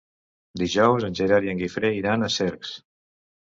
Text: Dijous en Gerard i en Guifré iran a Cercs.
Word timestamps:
Dijous 0.61 1.05
en 1.09 1.17
Gerard 1.19 1.49
i 1.49 1.51
en 1.53 1.61
Guifré 1.61 1.93
iran 1.99 2.29
a 2.29 2.31
Cercs. 2.39 2.73